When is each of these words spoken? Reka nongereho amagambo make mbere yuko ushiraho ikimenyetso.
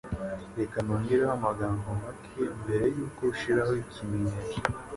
Reka 0.59 0.77
nongereho 0.85 1.31
amagambo 1.39 1.87
make 2.01 2.41
mbere 2.61 2.85
yuko 2.95 3.19
ushiraho 3.31 3.73
ikimenyetso. 3.83 4.57